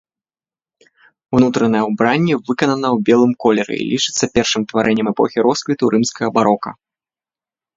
Унутранае 1.39 1.81
ўбранне 1.89 2.35
выканана 2.47 2.87
ў 2.95 2.97
белым 3.09 3.31
колеры 3.45 3.75
і 3.81 3.87
лічыцца 3.91 4.25
першым 4.39 4.61
тварэннем 4.73 5.07
эпохі 5.15 5.37
росквіту 5.49 5.83
рымскага 5.97 6.29
барока. 6.41 6.69